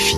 RFI. 0.00 0.16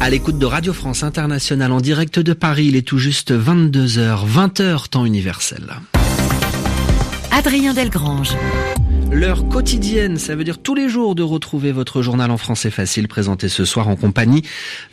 À 0.00 0.10
l'écoute 0.10 0.38
de 0.38 0.46
Radio 0.46 0.72
France 0.72 1.02
Internationale 1.02 1.72
en 1.72 1.80
direct 1.80 2.20
de 2.20 2.32
Paris, 2.32 2.66
il 2.66 2.76
est 2.76 2.86
tout 2.86 2.98
juste 2.98 3.32
22h, 3.32 4.26
20h 4.26 4.88
temps 4.88 5.04
universel. 5.04 5.64
Adrien 7.32 7.74
Delgrange. 7.74 8.36
L'heure 9.12 9.46
quotidienne, 9.46 10.16
ça 10.16 10.34
veut 10.34 10.42
dire 10.42 10.56
tous 10.62 10.74
les 10.74 10.88
jours 10.88 11.14
de 11.14 11.22
retrouver 11.22 11.70
votre 11.70 12.00
journal 12.00 12.30
en 12.30 12.38
français 12.38 12.70
facile 12.70 13.08
présenté 13.08 13.50
ce 13.50 13.66
soir 13.66 13.88
en 13.88 13.94
compagnie 13.94 14.42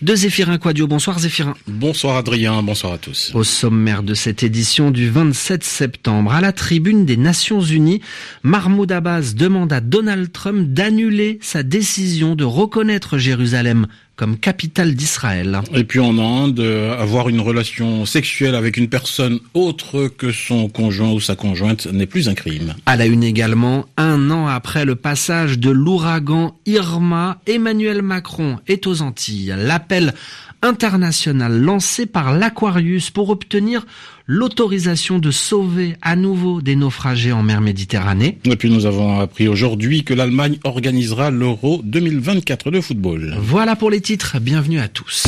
de 0.02 0.14
Zéphirin 0.14 0.58
Quadio. 0.58 0.88
Bonsoir 0.88 1.20
Zéphirin. 1.20 1.54
Bonsoir 1.68 2.18
Adrien, 2.18 2.62
bonsoir 2.62 2.92
à 2.92 2.98
tous. 2.98 3.32
Au 3.34 3.46
sommaire 3.46 4.04
de 4.04 4.14
cette 4.14 4.44
édition 4.44 4.92
du 4.92 5.10
27 5.10 5.64
septembre, 5.64 6.34
à 6.34 6.42
la 6.42 6.52
tribune 6.52 7.05
des 7.05 7.16
Nations 7.16 7.62
Unies, 7.62 8.02
Mahmoud 8.44 8.91
Abbas 8.91 9.36
demande 9.38 9.72
à 9.72 9.80
Donald 9.80 10.30
Trump 10.34 10.68
d'annuler 10.68 11.40
sa 11.41 11.63
décision 11.63 12.36
de 12.36 12.44
reconnaître 12.44 13.18
Jérusalem 13.18 13.88
comme 14.20 14.38
capitale 14.38 14.96
d'Israël. 14.96 15.62
Et 15.73 15.86
puis 15.86 16.02
en 16.02 16.18
Inde, 16.18 16.60
avoir 17.00 17.30
une 17.30 17.40
relation 17.40 18.05
sexuelle 18.05 18.54
avec 18.54 18.76
une 18.76 18.90
personne 18.90 19.40
autre 19.54 20.10
que 20.10 20.34
son 20.34 20.68
conjoint 20.68 21.12
ou 21.12 21.22
sa 21.22 21.38
conjointe 21.38 21.86
n'est 21.86 22.05
plus 22.05 22.27
un 22.27 22.34
crime. 22.34 22.76
À 22.86 22.98
la 22.98 23.05
une 23.05 23.24
également, 23.24 23.86
un 23.96 24.30
an 24.30 24.48
après 24.48 24.84
le 24.84 24.96
passage 24.96 25.58
de 25.58 25.70
l'ouragan 25.70 26.54
Irma, 26.66 27.40
Emmanuel 27.48 28.02
Macron 28.02 28.58
est 28.68 28.88
aux 28.88 29.02
Antilles. 29.02 29.55
L'appel 29.58 30.13
international 30.62 31.62
lancé 31.62 32.05
par 32.05 32.34
l'Aquarius 32.34 33.09
pour 33.09 33.30
obtenir 33.30 33.86
l'autorisation 34.26 35.20
de 35.20 35.32
sauver 35.32 35.95
à 36.02 36.16
nouveau 36.16 36.62
des 36.62 36.76
naufragés 36.76 37.32
en 37.32 37.44
mer 37.44 37.62
Méditerranée. 37.62 38.38
Et 38.45 38.55
puis 38.55 38.70
nous 38.70 38.85
avons 38.85 39.20
appris 39.20 39.48
aujourd'hui 39.48 40.04
que 40.04 40.13
l'Allemagne 40.13 40.57
organisera 40.63 41.32
l'Euro 41.32 41.82
2024 41.84 42.71
de 42.71 42.82
football. 42.82 43.35
Voilà 43.40 43.76
pour 43.76 43.90
les 43.90 44.02
titres, 44.02 44.40
bienvenue 44.40 44.80
à 44.80 44.87
tous. 44.87 45.27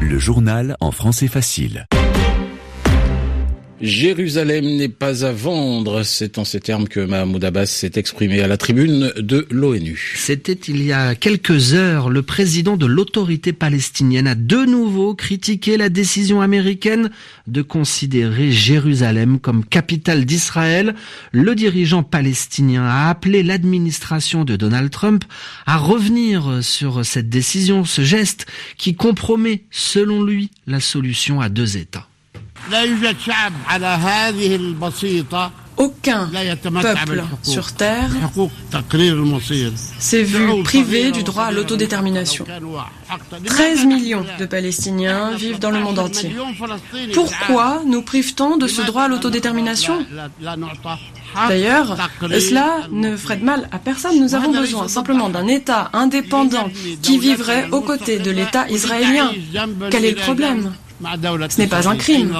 Le 0.00 0.18
journal 0.18 0.76
en 0.80 0.92
français 0.92 1.28
facile. 1.28 1.86
Jérusalem 3.80 4.64
n'est 4.76 4.88
pas 4.88 5.24
à 5.24 5.30
vendre. 5.30 6.02
C'est 6.02 6.38
en 6.38 6.44
ces 6.44 6.58
termes 6.58 6.88
que 6.88 6.98
Mahmoud 6.98 7.44
Abbas 7.44 7.66
s'est 7.66 7.92
exprimé 7.94 8.40
à 8.40 8.48
la 8.48 8.56
tribune 8.56 9.12
de 9.16 9.46
l'ONU. 9.50 10.14
C'était 10.16 10.52
il 10.52 10.82
y 10.82 10.92
a 10.92 11.14
quelques 11.14 11.74
heures. 11.74 12.10
Le 12.10 12.22
président 12.22 12.76
de 12.76 12.86
l'autorité 12.86 13.52
palestinienne 13.52 14.26
a 14.26 14.34
de 14.34 14.64
nouveau 14.64 15.14
critiqué 15.14 15.76
la 15.76 15.90
décision 15.90 16.40
américaine 16.40 17.10
de 17.46 17.62
considérer 17.62 18.50
Jérusalem 18.50 19.38
comme 19.38 19.64
capitale 19.64 20.24
d'Israël. 20.24 20.96
Le 21.30 21.54
dirigeant 21.54 22.02
palestinien 22.02 22.84
a 22.84 23.08
appelé 23.08 23.44
l'administration 23.44 24.44
de 24.44 24.56
Donald 24.56 24.90
Trump 24.90 25.24
à 25.66 25.76
revenir 25.76 26.64
sur 26.64 27.04
cette 27.04 27.28
décision, 27.28 27.84
ce 27.84 28.02
geste 28.02 28.46
qui 28.76 28.96
compromet, 28.96 29.62
selon 29.70 30.24
lui, 30.24 30.50
la 30.66 30.80
solution 30.80 31.40
à 31.40 31.48
deux 31.48 31.76
États. 31.76 32.08
Aucun 35.78 36.28
peuple 36.82 37.24
sur 37.42 37.72
Terre 37.72 38.10
s'est 39.98 40.22
vu 40.24 40.62
privé 40.64 41.12
du 41.12 41.22
droit 41.22 41.44
à 41.44 41.52
l'autodétermination. 41.52 42.44
13 43.46 43.86
millions 43.86 44.24
de 44.40 44.44
Palestiniens 44.44 45.36
vivent 45.36 45.60
dans 45.60 45.70
le 45.70 45.78
monde 45.78 46.00
entier. 46.00 46.34
Pourquoi 47.14 47.82
nous 47.86 48.02
prive-t-on 48.02 48.56
de 48.56 48.66
ce 48.66 48.82
droit 48.82 49.04
à 49.04 49.08
l'autodétermination 49.08 50.04
D'ailleurs, 51.48 51.96
cela 52.20 52.88
ne 52.90 53.16
ferait 53.16 53.36
de 53.36 53.44
mal 53.44 53.68
à 53.70 53.78
personne. 53.78 54.18
Nous 54.20 54.34
avons 54.34 54.50
besoin 54.50 54.88
simplement 54.88 55.28
d'un 55.28 55.46
État 55.46 55.90
indépendant 55.92 56.68
qui 57.02 57.18
vivrait 57.18 57.68
aux 57.70 57.82
côtés 57.82 58.18
de 58.18 58.32
l'État 58.32 58.68
israélien. 58.68 59.30
Quel 59.90 60.04
est 60.04 60.10
le 60.10 60.16
problème 60.16 60.72
مع 61.00 61.14
دولة 61.14 61.48
Ce 61.48 61.60
n'est 61.60 61.66
pas 61.70 61.88
un 61.88 61.96
crime. 61.96 62.34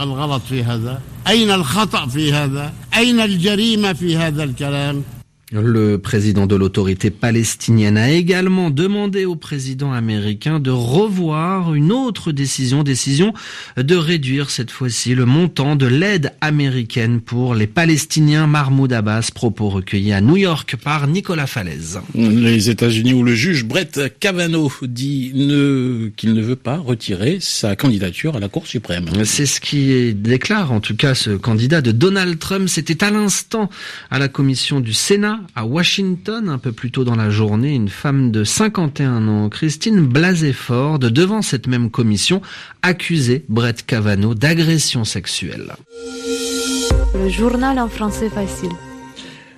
الغلط 0.00 0.42
في 0.48 0.64
هذا؟ 0.64 1.00
أين 1.28 1.50
الخطأ 1.50 2.06
في 2.06 2.32
هذا؟ 2.32 2.72
أين 2.96 3.20
الجريمة 3.20 3.92
في 3.92 4.16
هذا 4.16 4.44
الكلام؟ 4.44 5.04
Le 5.50 5.96
président 5.96 6.46
de 6.46 6.54
l'autorité 6.54 7.10
palestinienne 7.10 7.96
a 7.96 8.10
également 8.10 8.68
demandé 8.68 9.24
au 9.24 9.34
président 9.34 9.94
américain 9.94 10.60
de 10.60 10.70
revoir 10.70 11.72
une 11.72 11.90
autre 11.90 12.32
décision, 12.32 12.82
décision 12.82 13.32
de 13.78 13.96
réduire 13.96 14.50
cette 14.50 14.70
fois-ci 14.70 15.14
le 15.14 15.24
montant 15.24 15.74
de 15.74 15.86
l'aide 15.86 16.34
américaine 16.42 17.22
pour 17.22 17.54
les 17.54 17.66
Palestiniens. 17.66 18.46
Mahmoud 18.46 18.92
Abbas, 18.92 19.30
propos 19.34 19.70
recueillis 19.70 20.12
à 20.12 20.20
New 20.20 20.36
York 20.36 20.76
par 20.76 21.06
Nicolas 21.06 21.46
Falaise. 21.46 21.98
Les 22.14 22.68
États-Unis 22.68 23.14
où 23.14 23.22
le 23.22 23.34
juge 23.34 23.64
Brett 23.64 24.18
Kavanaugh 24.20 24.72
dit 24.82 25.32
ne, 25.34 26.10
qu'il 26.14 26.34
ne 26.34 26.42
veut 26.42 26.56
pas 26.56 26.76
retirer 26.76 27.38
sa 27.40 27.74
candidature 27.74 28.36
à 28.36 28.40
la 28.40 28.50
Cour 28.50 28.66
suprême. 28.66 29.06
C'est 29.24 29.46
ce 29.46 29.62
qui 29.62 30.12
déclare 30.12 30.72
en 30.72 30.80
tout 30.80 30.94
cas 30.94 31.14
ce 31.14 31.30
candidat 31.30 31.80
de 31.80 31.90
Donald 31.90 32.38
Trump. 32.38 32.68
C'était 32.68 33.02
à 33.02 33.10
l'instant 33.10 33.70
à 34.10 34.18
la 34.18 34.28
commission 34.28 34.80
du 34.80 34.92
Sénat 34.92 35.37
à 35.54 35.64
Washington, 35.64 36.48
un 36.48 36.58
peu 36.58 36.72
plus 36.72 36.90
tôt 36.90 37.04
dans 37.04 37.16
la 37.16 37.30
journée, 37.30 37.74
une 37.74 37.88
femme 37.88 38.30
de 38.30 38.44
51 38.44 39.28
ans, 39.28 39.48
Christine 39.48 40.06
Blasey-Ford, 40.06 40.98
devant 40.98 41.42
cette 41.42 41.66
même 41.66 41.90
commission, 41.90 42.40
accusait 42.82 43.44
Brett 43.48 43.84
Kavanaugh 43.84 44.34
d'agression 44.34 45.04
sexuelle. 45.04 45.74
Le 47.14 47.28
journal 47.28 47.78
en 47.78 47.88
français 47.88 48.28
facile. 48.28 48.70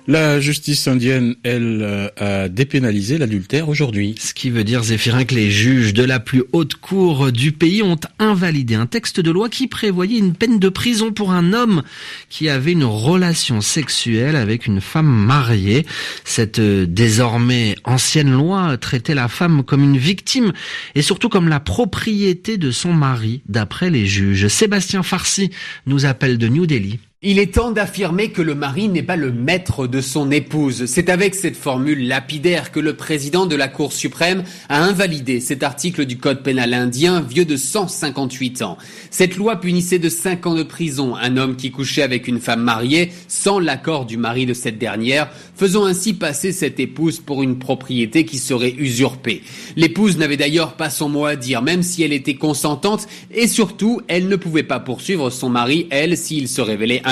La 0.07 0.39
justice 0.39 0.87
indienne, 0.87 1.35
elle, 1.43 1.81
euh, 1.83 2.07
a 2.17 2.49
dépénalisé 2.49 3.19
l'adultère 3.19 3.69
aujourd'hui. 3.69 4.15
Ce 4.19 4.33
qui 4.33 4.49
veut 4.49 4.63
dire, 4.63 4.83
Zéphirin, 4.83 5.25
que 5.25 5.35
les 5.35 5.51
juges 5.51 5.93
de 5.93 6.03
la 6.03 6.19
plus 6.19 6.43
haute 6.53 6.73
cour 6.75 7.31
du 7.31 7.51
pays 7.51 7.83
ont 7.83 7.99
invalidé 8.17 8.73
un 8.73 8.87
texte 8.87 9.19
de 9.19 9.29
loi 9.29 9.47
qui 9.47 9.67
prévoyait 9.67 10.17
une 10.17 10.33
peine 10.33 10.57
de 10.57 10.69
prison 10.69 11.11
pour 11.11 11.31
un 11.31 11.53
homme 11.53 11.83
qui 12.29 12.49
avait 12.49 12.71
une 12.71 12.83
relation 12.83 13.61
sexuelle 13.61 14.35
avec 14.35 14.65
une 14.65 14.81
femme 14.81 15.05
mariée. 15.05 15.85
Cette 16.23 16.57
euh, 16.57 16.87
désormais 16.87 17.75
ancienne 17.83 18.31
loi 18.31 18.77
traitait 18.77 19.13
la 19.13 19.27
femme 19.27 19.63
comme 19.63 19.83
une 19.83 19.97
victime 19.97 20.51
et 20.95 21.03
surtout 21.03 21.29
comme 21.29 21.47
la 21.47 21.59
propriété 21.59 22.57
de 22.57 22.71
son 22.71 22.93
mari, 22.93 23.43
d'après 23.47 23.91
les 23.91 24.07
juges. 24.07 24.47
Sébastien 24.47 25.03
Farsi 25.03 25.51
nous 25.85 26.05
appelle 26.05 26.39
de 26.39 26.47
New 26.47 26.65
Delhi. 26.65 26.97
Il 27.23 27.37
est 27.37 27.53
temps 27.53 27.69
d'affirmer 27.69 28.31
que 28.31 28.41
le 28.41 28.55
mari 28.55 28.89
n'est 28.89 29.03
pas 29.03 29.15
le 29.15 29.31
maître 29.31 29.85
de 29.85 30.01
son 30.01 30.31
épouse. 30.31 30.87
C'est 30.87 31.07
avec 31.07 31.35
cette 31.35 31.55
formule 31.55 32.07
lapidaire 32.07 32.71
que 32.71 32.79
le 32.79 32.95
président 32.95 33.45
de 33.45 33.55
la 33.55 33.67
Cour 33.67 33.93
suprême 33.93 34.43
a 34.69 34.81
invalidé 34.81 35.39
cet 35.39 35.61
article 35.61 36.07
du 36.07 36.17
Code 36.17 36.41
pénal 36.41 36.73
indien 36.73 37.21
vieux 37.21 37.45
de 37.45 37.57
158 37.57 38.63
ans. 38.63 38.75
Cette 39.11 39.35
loi 39.35 39.57
punissait 39.57 39.99
de 39.99 40.09
5 40.09 40.47
ans 40.47 40.55
de 40.55 40.63
prison 40.63 41.15
un 41.15 41.37
homme 41.37 41.57
qui 41.57 41.69
couchait 41.69 42.01
avec 42.01 42.27
une 42.27 42.39
femme 42.39 42.63
mariée 42.63 43.11
sans 43.27 43.59
l'accord 43.59 44.07
du 44.07 44.17
mari 44.17 44.47
de 44.47 44.55
cette 44.55 44.79
dernière, 44.79 45.29
faisant 45.55 45.85
ainsi 45.85 46.15
passer 46.15 46.51
cette 46.51 46.79
épouse 46.79 47.19
pour 47.19 47.43
une 47.43 47.59
propriété 47.59 48.25
qui 48.25 48.39
serait 48.39 48.73
usurpée. 48.79 49.43
L'épouse 49.75 50.17
n'avait 50.17 50.37
d'ailleurs 50.37 50.73
pas 50.73 50.89
son 50.89 51.07
mot 51.07 51.25
à 51.25 51.35
dire, 51.35 51.61
même 51.61 51.83
si 51.83 52.01
elle 52.01 52.13
était 52.13 52.33
consentante, 52.33 53.07
et 53.29 53.47
surtout, 53.47 54.01
elle 54.07 54.27
ne 54.27 54.37
pouvait 54.37 54.63
pas 54.63 54.79
poursuivre 54.79 55.29
son 55.29 55.49
mari, 55.49 55.85
elle, 55.91 56.17
s'il 56.17 56.47
se 56.47 56.61
révélait 56.61 57.03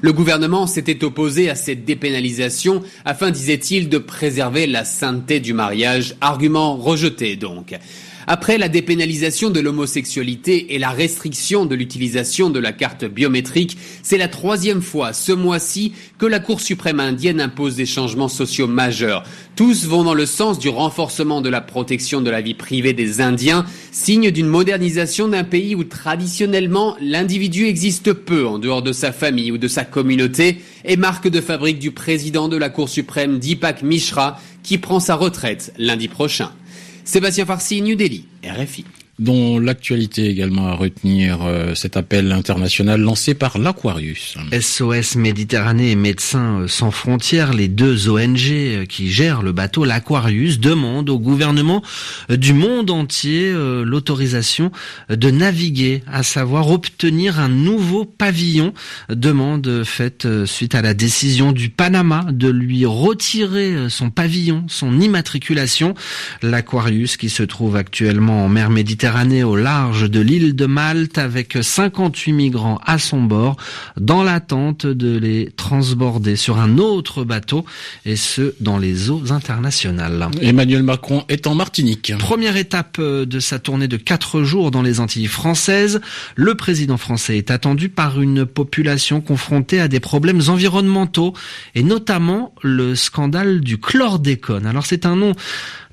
Le 0.00 0.12
gouvernement 0.12 0.66
s'était 0.66 1.04
opposé 1.04 1.50
à 1.50 1.54
cette 1.54 1.84
dépénalisation 1.84 2.82
afin, 3.04 3.30
disait-il, 3.30 3.88
de 3.88 3.98
préserver 3.98 4.66
la 4.66 4.84
sainteté 4.84 5.40
du 5.40 5.52
mariage, 5.52 6.14
argument 6.20 6.76
rejeté 6.76 7.36
donc. 7.36 7.74
Après 8.28 8.58
la 8.58 8.68
dépénalisation 8.68 9.50
de 9.50 9.60
l'homosexualité 9.60 10.74
et 10.74 10.80
la 10.80 10.90
restriction 10.90 11.64
de 11.64 11.76
l'utilisation 11.76 12.50
de 12.50 12.58
la 12.58 12.72
carte 12.72 13.04
biométrique, 13.04 13.78
c'est 14.02 14.18
la 14.18 14.26
troisième 14.26 14.82
fois 14.82 15.12
ce 15.12 15.30
mois-ci 15.30 15.92
que 16.18 16.26
la 16.26 16.40
Cour 16.40 16.60
suprême 16.60 16.98
indienne 16.98 17.40
impose 17.40 17.76
des 17.76 17.86
changements 17.86 18.28
sociaux 18.28 18.66
majeurs. 18.66 19.22
Tous 19.54 19.86
vont 19.86 20.02
dans 20.02 20.14
le 20.14 20.26
sens 20.26 20.58
du 20.58 20.68
renforcement 20.68 21.40
de 21.40 21.48
la 21.48 21.60
protection 21.60 22.20
de 22.20 22.28
la 22.28 22.40
vie 22.40 22.54
privée 22.54 22.94
des 22.94 23.20
Indiens, 23.20 23.64
signe 23.92 24.32
d'une 24.32 24.48
modernisation 24.48 25.28
d'un 25.28 25.44
pays 25.44 25.76
où 25.76 25.84
traditionnellement 25.84 26.96
l'individu 27.00 27.66
existe 27.66 28.12
peu 28.12 28.44
en 28.44 28.58
dehors 28.58 28.82
de 28.82 28.92
sa 28.92 29.12
famille 29.12 29.52
ou 29.52 29.58
de 29.58 29.68
sa 29.68 29.84
communauté, 29.84 30.62
et 30.84 30.96
marque 30.96 31.28
de 31.28 31.40
fabrique 31.40 31.78
du 31.78 31.92
président 31.92 32.48
de 32.48 32.56
la 32.56 32.70
Cour 32.70 32.88
suprême 32.88 33.38
Deepak 33.38 33.82
Mishra, 33.82 34.40
qui 34.64 34.78
prend 34.78 34.98
sa 34.98 35.14
retraite 35.14 35.72
lundi 35.78 36.08
prochain. 36.08 36.50
Sébastien 37.06 37.46
Farsi, 37.46 37.80
New 37.82 37.94
Delhi, 37.94 38.26
RFI. 38.42 38.84
Dont 39.18 39.58
l'actualité 39.58 40.28
également 40.28 40.68
à 40.68 40.74
retenir 40.74 41.38
euh, 41.42 41.74
cet 41.74 41.96
appel 41.96 42.32
international 42.32 43.00
lancé 43.00 43.34
par 43.34 43.58
l'Aquarius. 43.58 44.36
SOS 44.52 45.16
Méditerranée 45.16 45.92
et 45.92 45.96
Médecins 45.96 46.66
sans 46.68 46.90
frontières, 46.90 47.54
les 47.54 47.68
deux 47.68 48.10
ONG 48.10 48.86
qui 48.88 49.10
gèrent 49.10 49.42
le 49.42 49.52
bateau, 49.52 49.84
l'Aquarius, 49.84 50.60
demandent 50.60 51.08
au 51.08 51.18
gouvernement 51.18 51.82
du 52.28 52.52
monde 52.52 52.90
entier 52.90 53.44
euh, 53.46 53.84
l'autorisation 53.84 54.70
de 55.08 55.30
naviguer, 55.30 56.02
à 56.12 56.22
savoir 56.22 56.70
obtenir 56.70 57.40
un 57.40 57.48
nouveau 57.48 58.04
pavillon. 58.04 58.74
Demande 59.08 59.82
faite 59.84 60.26
euh, 60.26 60.44
suite 60.44 60.74
à 60.74 60.82
la 60.82 60.92
décision 60.92 61.52
du 61.52 61.70
Panama 61.70 62.26
de 62.30 62.48
lui 62.48 62.84
retirer 62.84 63.88
son 63.88 64.10
pavillon, 64.10 64.66
son 64.68 65.00
immatriculation. 65.00 65.94
L'Aquarius 66.42 67.16
qui 67.16 67.30
se 67.30 67.42
trouve 67.42 67.76
actuellement 67.76 68.44
en 68.44 68.48
mer 68.48 68.68
Méditerranée 68.68 69.05
au 69.06 69.54
large 69.54 70.10
de 70.10 70.18
l'île 70.18 70.56
de 70.56 70.66
Malte 70.66 71.16
avec 71.16 71.56
58 71.60 72.32
migrants 72.32 72.80
à 72.84 72.98
son 72.98 73.22
bord 73.22 73.56
dans 73.96 74.24
l'attente 74.24 74.84
de 74.84 75.16
les 75.16 75.52
transborder 75.56 76.34
sur 76.34 76.58
un 76.58 76.78
autre 76.78 77.22
bateau 77.22 77.64
et 78.04 78.16
ce 78.16 78.54
dans 78.58 78.78
les 78.78 79.08
eaux 79.10 79.30
internationales. 79.30 80.28
Emmanuel 80.42 80.82
Macron 80.82 81.24
est 81.28 81.46
en 81.46 81.54
Martinique. 81.54 82.14
Première 82.18 82.56
étape 82.56 82.96
euh, 82.98 83.24
de 83.24 83.38
sa 83.38 83.60
tournée 83.60 83.86
de 83.86 83.96
quatre 83.96 84.42
jours 84.42 84.72
dans 84.72 84.82
les 84.82 84.98
Antilles 84.98 85.28
françaises. 85.28 86.00
Le 86.34 86.56
président 86.56 86.96
français 86.96 87.38
est 87.38 87.52
attendu 87.52 87.88
par 87.88 88.20
une 88.20 88.44
population 88.44 89.20
confrontée 89.20 89.78
à 89.78 89.86
des 89.86 90.00
problèmes 90.00 90.40
environnementaux 90.48 91.32
et 91.76 91.84
notamment 91.84 92.54
le 92.62 92.96
scandale 92.96 93.60
du 93.60 93.78
chlordécone. 93.78 94.66
Alors 94.66 94.84
c'est 94.84 95.06
un 95.06 95.14
nom 95.14 95.32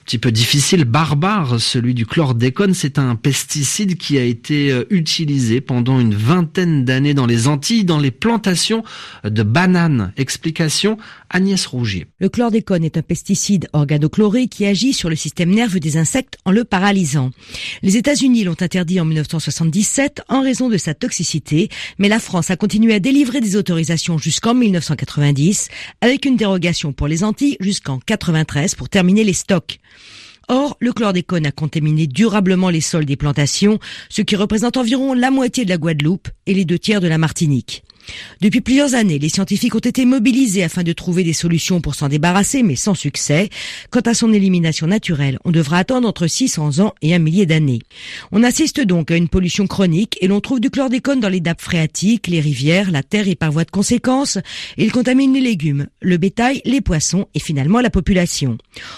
petit 0.04 0.18
peu 0.18 0.32
difficile, 0.32 0.84
barbare, 0.84 1.60
celui 1.60 1.94
du 1.94 2.06
chlordécone. 2.06 2.74
C'est 2.74 3.00
un 3.00 3.16
pesticide 3.16 3.98
qui 3.98 4.18
a 4.18 4.24
été 4.24 4.72
euh, 4.72 4.86
utilisé 4.90 5.62
pendant 5.62 6.00
une 6.00 6.14
vingtaine 6.14 6.84
d'années 6.84 7.14
dans 7.14 7.26
les 7.26 7.48
Antilles, 7.48 7.86
dans 7.86 8.00
les 8.00 8.12
plantations 8.12 8.84
de 9.24 9.44
bananes. 9.44 10.12
Explication 10.18 10.98
Agnès 11.30 11.66
Rougier. 11.66 12.08
Le 12.20 12.30
chlordécone 12.30 12.84
est 12.84 12.98
un 12.98 13.02
pesticide 13.02 13.68
organochloré 13.74 14.48
qui 14.48 14.66
agit 14.66 14.94
sur 14.94 15.10
le 15.10 15.16
système 15.16 15.50
nerveux 15.50 15.80
des 15.80 15.98
insectes 15.98 16.38
en 16.46 16.52
le 16.52 16.64
paralysant. 16.64 17.32
Les 17.82 17.98
États-Unis 17.98 18.44
l'ont 18.44 18.62
interdit 18.62 19.00
en 19.00 19.06
1977 19.06 20.22
en 20.28 20.42
raison 20.42 20.70
de 20.70 20.78
sa 20.78 20.94
toxicité, 20.94 21.70
mais 21.98 22.10
la 22.10 22.20
France 22.20 22.52
a 22.52 22.56
continué 22.56 22.94
à 22.94 23.00
délivrer 23.00 23.42
des 23.42 23.56
autorisations 23.56 24.18
jusqu'en 24.18 24.54
1990 24.54 25.70
avec 26.02 26.26
une 26.26 26.36
dérogation 26.36 26.94
pour 26.94 27.08
les 27.08 27.24
Antilles 27.24 27.58
jusqu'en 27.60 28.00
93 28.00 28.76
pour 28.76 28.90
terminer 28.90 29.24
les 29.24 29.34
stocks. 29.34 29.80
Or, 30.50 30.76
le 30.80 30.92
chlordécone 30.92 31.46
a 31.46 31.52
contaminé 31.52 32.06
durablement 32.06 32.70
les 32.70 32.82
sols 32.82 33.06
des 33.06 33.16
plantations, 33.16 33.80
ce 34.10 34.22
qui 34.22 34.36
représente 34.36 34.78
environ 34.78 35.14
la 35.14 35.32
moitié 35.32 35.64
de 35.64 35.70
la 35.70 35.78
Guadeloupe 35.78 36.28
et 36.46 36.54
les 36.54 36.66
deux 36.66 36.80
tiers 36.80 37.00
de 37.00 37.08
la 37.08 37.18
Martinique. 37.18 37.84
Depuis 38.42 38.62
plusieurs 38.62 38.96
années, 38.96 39.20
les 39.20 39.30
scientifiques 39.30 39.76
ont 39.76 39.80
été 39.80 40.06
mobilisés 40.06 40.64
afin 40.64 40.84
de 40.84 40.94
trouver 40.94 41.24
des 41.24 41.34
solutions 41.34 41.82
pour 41.82 41.96
s'en 41.96 42.10
débarrasser, 42.10 42.64
mais 42.64 42.76
sans 42.76 42.96
succès. 42.96 43.50
Quant 43.90 44.02
à 44.02 44.14
son 44.14 44.34
élimination 44.34 44.88
naturelle, 44.88 45.40
on 45.46 45.52
devra 45.52 45.78
attendre 45.78 46.08
entre 46.08 46.28
600 46.28 46.80
ans 46.80 46.94
et 47.02 47.16
un 47.16 47.20
millier 47.20 47.46
d'années. 47.46 47.82
On 48.32 48.44
assiste 48.44 48.82
donc 48.82 49.12
à 49.12 49.16
une 49.16 49.30
pollution 49.30 49.68
chronique 49.68 50.18
et 50.22 50.28
l'on 50.28 50.42
trouve 50.42 50.60
du 50.60 50.70
chlordécone 50.70 51.20
dans 51.20 51.30
les 51.30 51.42
nappes 51.42 51.62
phréatiques, 51.62 52.28
les 52.28 52.40
rivières, 52.40 52.92
la 52.92 53.04
terre 53.04 53.28
et 53.28 53.36
par 53.36 53.52
voie 53.52 53.64
de 53.64 53.72
conséquence. 53.72 54.38
Il 54.78 54.92
contamine 54.92 55.34
les 55.34 55.42
légumes, 55.42 55.88
le 56.02 56.18
bétail, 56.18 56.62
les 56.66 56.82
poissons 56.82 57.28
et 57.34 57.40
finalement 57.40 57.82
la 57.82 57.90
population. 57.90 58.58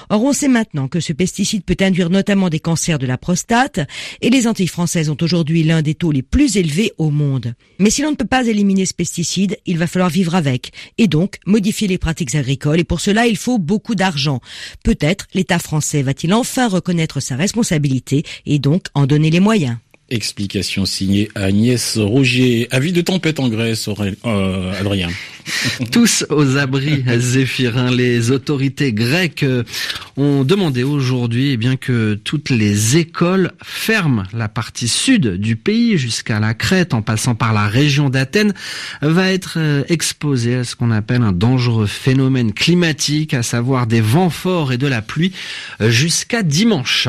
Or, 0.10 0.24
on 0.24 0.34
sait 0.34 0.48
maintenant 0.48 0.88
que 0.88 1.00
ce 1.00 1.14
pesticide 1.14 1.64
peut 1.64 1.78
induire 1.82 2.10
notamment 2.10 2.50
des 2.50 2.60
cancers 2.60 3.00
de 3.00 3.06
la 3.06 3.18
prostate 3.18 3.80
et 4.22 4.30
les 4.30 4.48
Antilles 4.48 4.68
françaises 4.68 5.10
ont 5.10 5.18
aujourd'hui 5.22 5.64
l'un 5.64 5.82
des 5.82 5.96
taux 5.96 6.12
les 6.12 6.22
plus 6.22 6.58
élevés 6.58 6.92
au 6.98 7.10
monde. 7.10 7.54
Mais 7.80 7.90
si 7.90 8.02
l'on 8.02 8.12
ne 8.12 8.16
peut 8.16 8.26
pas 8.26 8.46
éliminer 8.46 8.86
pesticides, 8.96 9.58
il 9.66 9.78
va 9.78 9.88
falloir 9.88 10.10
vivre 10.10 10.36
avec 10.36 10.72
et 10.98 11.08
donc 11.08 11.38
modifier 11.46 11.88
les 11.88 11.98
pratiques 11.98 12.36
agricoles. 12.36 12.80
Et 12.80 12.84
pour 12.84 13.02
cela, 13.02 13.28
il 13.28 13.38
faut 13.38 13.60
beaucoup 13.60 13.96
d'argent. 13.96 14.40
Peut-être 14.84 15.28
l'État 15.34 15.60
français 15.60 16.02
va-t-il 16.02 16.34
enfin 16.34 16.68
reconnaître 16.68 17.20
sa 17.20 17.36
responsabilité 17.36 18.24
et 18.46 18.60
donc 18.60 18.88
en 18.94 19.06
donner 19.06 19.30
les 19.30 19.40
moyens. 19.40 19.78
Explication 20.10 20.86
signée 20.86 21.30
Agnès 21.34 21.98
Rougier. 21.98 22.68
Avis 22.70 22.92
de 22.92 23.02
tempête 23.02 23.40
en 23.40 23.50
Grèce, 23.50 23.90
euh, 23.90 24.80
Adrien. 24.80 25.10
Tous 25.92 26.26
aux 26.30 26.58
abris, 26.58 27.04
Zéphirin. 27.18 27.92
Les 27.92 28.32
autorités 28.32 28.94
grecques 28.94 29.46
ont 30.18 30.44
demandé 30.44 30.84
aujourd'hui 30.84 31.52
eh 31.52 31.58
bien 31.58 31.76
que 31.76 32.14
toutes 32.24 32.50
les 32.50 32.98
écoles 32.98 33.52
ferment 33.64 34.24
la 34.34 34.48
partie 34.48 34.88
sud 34.88 35.36
du 35.36 35.56
pays 35.56 35.98
jusqu'à 35.98 36.40
la 36.40 36.54
Crète, 36.54 36.94
en 36.94 37.02
passant 37.02 37.36
par 37.36 37.54
la 37.54 37.68
région 37.68 38.10
d'Athènes, 38.10 38.54
va 39.02 39.32
être 39.32 39.56
euh, 39.58 39.84
exposée 39.90 40.56
à 40.56 40.64
ce 40.64 40.76
qu'on 40.76 40.92
appelle 40.92 41.22
un 41.22 41.32
dangereux 41.32 41.86
phénomène 41.86 42.54
climatique, 42.54 43.34
à 43.34 43.44
savoir 43.44 43.88
des 43.88 44.02
vents 44.02 44.30
forts 44.30 44.72
et 44.72 44.78
de 44.78 44.88
la 44.88 45.02
pluie, 45.02 45.34
euh, 45.82 45.90
jusqu'à 45.90 46.44
dimanche. 46.44 47.08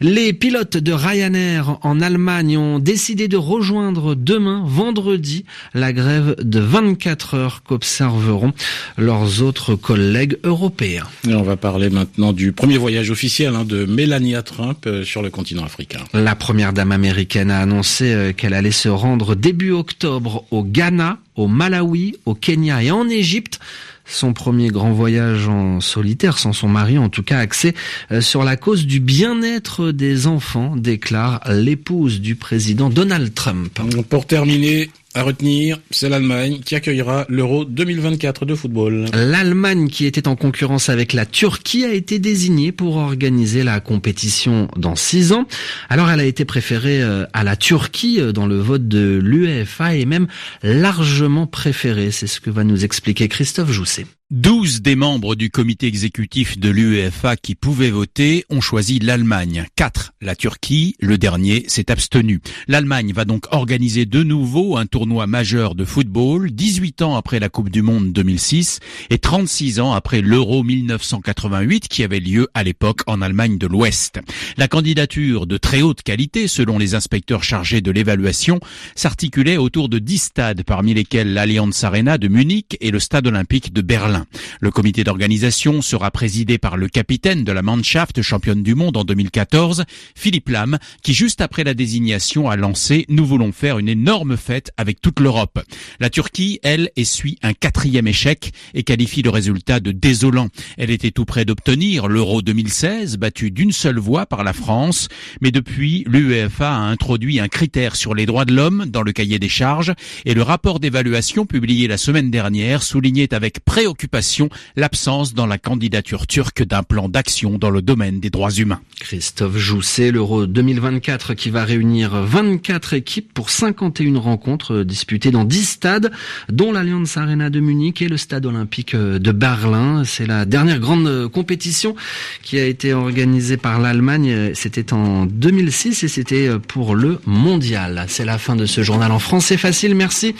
Les 0.00 0.32
pilotes 0.32 0.76
de 0.76 0.92
Ryanair 0.92 1.78
en 1.82 2.00
Allemagne 2.00 2.56
ont 2.56 2.78
décidé 2.78 3.28
de 3.28 3.36
rejoindre 3.36 4.14
demain, 4.14 4.62
vendredi, 4.66 5.44
la 5.74 5.92
grève 5.92 6.36
de 6.40 6.60
24 6.60 7.34
heures 7.34 7.62
qu'observeront 7.70 8.52
leurs 8.98 9.42
autres 9.42 9.76
collègues 9.76 10.38
européens. 10.42 11.06
Et 11.28 11.34
on 11.34 11.44
va 11.44 11.56
parler 11.56 11.88
maintenant 11.88 12.32
du 12.32 12.50
premier 12.50 12.78
voyage 12.78 13.10
officiel 13.10 13.54
hein, 13.54 13.64
de 13.64 13.84
Melania 13.84 14.42
Trump 14.42 14.86
euh, 14.86 15.04
sur 15.04 15.22
le 15.22 15.30
continent 15.30 15.62
africain. 15.62 16.00
La 16.12 16.34
première 16.34 16.72
dame 16.72 16.90
américaine 16.90 17.48
a 17.48 17.60
annoncé 17.60 18.12
euh, 18.12 18.32
qu'elle 18.32 18.54
allait 18.54 18.72
se 18.72 18.88
rendre 18.88 19.36
début 19.36 19.70
octobre 19.70 20.44
au 20.50 20.64
Ghana, 20.64 21.18
au 21.36 21.46
Malawi, 21.46 22.16
au 22.26 22.34
Kenya 22.34 22.82
et 22.82 22.90
en 22.90 23.08
Égypte 23.08 23.60
son 24.04 24.32
premier 24.32 24.70
grand 24.70 24.90
voyage 24.90 25.46
en 25.46 25.80
solitaire, 25.80 26.36
sans 26.36 26.52
son 26.52 26.66
mari, 26.66 26.98
en 26.98 27.08
tout 27.08 27.22
cas 27.22 27.38
axé 27.38 27.76
euh, 28.10 28.20
sur 28.20 28.42
la 28.42 28.56
cause 28.56 28.84
du 28.84 28.98
bien-être 28.98 29.92
des 29.92 30.26
enfants, 30.26 30.74
déclare 30.74 31.40
l'épouse 31.48 32.20
du 32.20 32.34
président 32.34 32.90
Donald 32.90 33.32
Trump. 33.32 33.78
Pour 34.08 34.26
terminer, 34.26 34.90
à 35.14 35.22
retenir, 35.22 35.80
c'est 35.90 36.08
l'Allemagne 36.08 36.60
qui 36.64 36.76
accueillera 36.76 37.26
l'Euro 37.28 37.64
2024 37.64 38.44
de 38.46 38.54
football. 38.54 39.06
L'Allemagne 39.12 39.88
qui 39.88 40.06
était 40.06 40.28
en 40.28 40.36
concurrence 40.36 40.88
avec 40.88 41.12
la 41.12 41.26
Turquie 41.26 41.84
a 41.84 41.92
été 41.92 42.18
désignée 42.18 42.70
pour 42.70 42.96
organiser 42.96 43.64
la 43.64 43.80
compétition 43.80 44.68
dans 44.76 44.94
six 44.94 45.32
ans. 45.32 45.46
Alors 45.88 46.10
elle 46.10 46.20
a 46.20 46.24
été 46.24 46.44
préférée 46.44 47.02
euh, 47.02 47.26
à 47.32 47.42
la 47.42 47.56
Turquie 47.56 48.20
euh, 48.20 48.32
dans 48.32 48.46
le 48.46 48.58
vote 48.58 48.86
de 48.86 49.18
l'UEFA 49.22 49.96
et 49.96 50.06
même 50.06 50.28
largement 50.62 51.46
préférée. 51.46 52.10
C'est 52.12 52.26
ce 52.28 52.40
que 52.40 52.50
va 52.50 52.62
nous 52.62 52.84
expliquer 52.84 53.28
Christophe 53.28 53.72
Jousset. 53.72 54.06
12 54.32 54.82
des 54.82 54.94
membres 54.94 55.34
du 55.34 55.50
comité 55.50 55.88
exécutif 55.88 56.56
de 56.56 56.68
l'UEFA 56.68 57.34
qui 57.34 57.56
pouvaient 57.56 57.90
voter 57.90 58.44
ont 58.48 58.60
choisi 58.60 59.00
l'Allemagne. 59.00 59.66
4, 59.74 60.12
la 60.20 60.36
Turquie, 60.36 60.94
le 61.00 61.18
dernier 61.18 61.64
s'est 61.66 61.90
abstenu. 61.90 62.40
L'Allemagne 62.68 63.12
va 63.12 63.24
donc 63.24 63.46
organiser 63.50 64.06
de 64.06 64.22
nouveau 64.22 64.76
un 64.76 64.86
tournoi 64.86 65.26
majeur 65.26 65.74
de 65.74 65.84
football, 65.84 66.52
18 66.52 67.02
ans 67.02 67.16
après 67.16 67.40
la 67.40 67.48
Coupe 67.48 67.70
du 67.70 67.82
Monde 67.82 68.12
2006 68.12 68.78
et 69.10 69.18
36 69.18 69.80
ans 69.80 69.94
après 69.94 70.20
l'Euro 70.20 70.62
1988 70.62 71.88
qui 71.88 72.04
avait 72.04 72.20
lieu 72.20 72.46
à 72.54 72.62
l'époque 72.62 73.00
en 73.08 73.22
Allemagne 73.22 73.58
de 73.58 73.66
l'Ouest. 73.66 74.20
La 74.56 74.68
candidature 74.68 75.48
de 75.48 75.56
très 75.56 75.82
haute 75.82 76.02
qualité, 76.02 76.46
selon 76.46 76.78
les 76.78 76.94
inspecteurs 76.94 77.42
chargés 77.42 77.80
de 77.80 77.90
l'évaluation, 77.90 78.60
s'articulait 78.94 79.56
autour 79.56 79.88
de 79.88 79.98
10 79.98 80.18
stades 80.18 80.62
parmi 80.62 80.94
lesquels 80.94 81.34
l'Allianz 81.34 81.84
Arena 81.84 82.16
de 82.16 82.28
Munich 82.28 82.76
et 82.80 82.92
le 82.92 83.00
stade 83.00 83.26
olympique 83.26 83.72
de 83.72 83.80
Berlin. 83.80 84.19
Le 84.60 84.70
comité 84.70 85.04
d'organisation 85.04 85.82
sera 85.82 86.10
présidé 86.10 86.58
par 86.58 86.76
le 86.76 86.88
capitaine 86.88 87.44
de 87.44 87.52
la 87.52 87.62
Mannschaft 87.62 88.22
championne 88.22 88.62
du 88.62 88.74
monde 88.74 88.96
en 88.96 89.04
2014, 89.04 89.84
Philippe 90.14 90.48
Lam, 90.48 90.78
qui 91.02 91.14
juste 91.14 91.40
après 91.40 91.64
la 91.64 91.74
désignation 91.74 92.50
a 92.50 92.56
lancé 92.56 93.06
Nous 93.08 93.24
voulons 93.24 93.52
faire 93.52 93.78
une 93.78 93.88
énorme 93.88 94.36
fête 94.36 94.70
avec 94.76 95.00
toute 95.00 95.20
l'Europe. 95.20 95.60
La 96.00 96.10
Turquie, 96.10 96.60
elle, 96.62 96.90
essuie 96.96 97.38
un 97.42 97.52
quatrième 97.52 98.06
échec 98.06 98.52
et 98.74 98.82
qualifie 98.82 99.22
le 99.22 99.30
résultat 99.30 99.80
de 99.80 99.92
désolant. 99.92 100.48
Elle 100.76 100.90
était 100.90 101.10
tout 101.10 101.24
près 101.24 101.44
d'obtenir 101.44 102.08
l'Euro 102.08 102.42
2016, 102.42 103.16
battu 103.16 103.50
d'une 103.50 103.72
seule 103.72 103.98
voix 103.98 104.26
par 104.26 104.44
la 104.44 104.52
France, 104.52 105.08
mais 105.40 105.50
depuis, 105.50 106.04
l'UEFA 106.06 106.70
a 106.70 106.80
introduit 106.80 107.40
un 107.40 107.48
critère 107.48 107.96
sur 107.96 108.14
les 108.14 108.26
droits 108.26 108.44
de 108.44 108.54
l'homme 108.54 108.86
dans 108.86 109.02
le 109.02 109.12
cahier 109.12 109.38
des 109.38 109.48
charges 109.48 109.94
et 110.24 110.34
le 110.34 110.42
rapport 110.42 110.80
d'évaluation 110.80 111.46
publié 111.46 111.88
la 111.88 111.96
semaine 111.96 112.30
dernière 112.30 112.82
soulignait 112.82 113.32
avec 113.34 113.64
préoccupation 113.64 114.09
préoccupation 114.10 114.48
l'absence 114.76 115.34
dans 115.34 115.46
la 115.46 115.58
candidature 115.58 116.26
turque 116.26 116.64
d'un 116.64 116.82
plan 116.82 117.08
d'action 117.08 117.58
dans 117.58 117.70
le 117.70 117.80
domaine 117.80 118.20
des 118.20 118.30
droits 118.30 118.50
humains. 118.50 118.80
Christophe 118.98 119.56
Jousset, 119.56 120.10
l'Euro 120.10 120.46
2024 120.46 121.34
qui 121.34 121.50
va 121.50 121.64
réunir 121.64 122.14
24 122.14 122.94
équipes 122.94 123.32
pour 123.32 123.50
51 123.50 124.18
rencontres 124.18 124.82
disputées 124.82 125.30
dans 125.30 125.44
10 125.44 125.64
stades, 125.64 126.10
dont 126.50 126.72
l'Allianz 126.72 127.16
Arena 127.16 127.50
de 127.50 127.60
Munich 127.60 128.02
et 128.02 128.08
le 128.08 128.16
stade 128.16 128.46
olympique 128.46 128.94
de 128.94 129.32
Berlin. 129.32 130.02
C'est 130.04 130.26
la 130.26 130.44
dernière 130.44 130.80
grande 130.80 131.28
compétition 131.28 131.94
qui 132.42 132.58
a 132.58 132.66
été 132.66 132.92
organisée 132.92 133.56
par 133.56 133.80
l'Allemagne. 133.80 134.52
C'était 134.54 134.92
en 134.92 135.26
2006 135.26 136.02
et 136.02 136.08
c'était 136.08 136.50
pour 136.68 136.94
le 136.94 137.20
mondial. 137.26 138.04
C'est 138.08 138.24
la 138.24 138.38
fin 138.38 138.56
de 138.56 138.66
ce 138.66 138.82
journal 138.82 139.12
en 139.12 139.18
français 139.18 139.56
facile. 139.56 139.94
Merci 139.94 140.34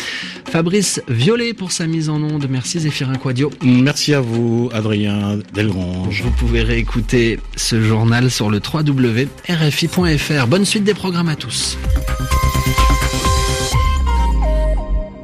Fabrice 0.51 1.01
Violet 1.09 1.55
pour 1.55 1.73
sa 1.73 1.87
mise 1.87 2.09
en 2.09 2.23
onde. 2.23 2.47
Merci 2.51 2.81
Zéphirin 2.81 3.15
Quadio. 3.15 3.51
Merci 3.63 4.15
à 4.15 4.21
vous 4.21 4.71
Adrien 4.73 5.39
Delgrange. 5.53 6.23
Vous 6.23 6.31
pouvez 6.31 6.63
réécouter 6.63 7.39
ce 7.57 7.83
journal 7.83 8.31
sur 8.31 8.49
le 8.49 8.59
www.rfi.fr. 8.59 10.47
Bonne 10.47 10.65
suite 10.65 10.85
des 10.85 10.95
programmes 10.95 11.29
à 11.29 11.37
tous. 11.37 11.77